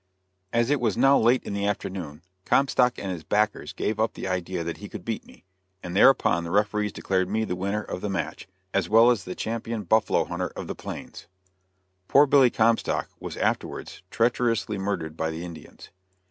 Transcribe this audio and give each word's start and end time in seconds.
As 0.51 0.71
it 0.71 0.81
was 0.81 0.97
now 0.97 1.15
late 1.15 1.43
in 1.43 1.53
the 1.53 1.67
afternoon, 1.67 2.23
Comstock 2.43 2.97
and 2.97 3.11
his 3.11 3.23
backers 3.23 3.71
gave 3.71 3.99
up 3.99 4.15
the 4.15 4.27
idea 4.27 4.63
that 4.63 4.77
he 4.77 4.89
could 4.89 5.05
beat 5.05 5.27
me, 5.27 5.45
and 5.83 5.95
thereupon 5.95 6.43
the 6.43 6.49
referees 6.49 6.91
declared 6.91 7.29
me 7.29 7.45
the 7.45 7.55
winner 7.55 7.83
of 7.83 8.01
the 8.01 8.09
match, 8.09 8.47
as 8.73 8.89
well 8.89 9.11
as 9.11 9.25
the 9.25 9.35
champion 9.35 9.83
buffalo 9.83 10.25
hunter 10.25 10.47
of 10.55 10.65
the 10.65 10.73
plains.[A] 10.73 11.27
[Footnote 11.27 11.27
A: 11.27 12.07
Poor 12.11 12.25
Billy 12.25 12.49
Comstock 12.49 13.09
was 13.19 13.37
afterwards 13.37 14.01
treacherously 14.09 14.79
murdered 14.79 15.15
by 15.15 15.29
the 15.29 15.45
Indians. 15.45 15.91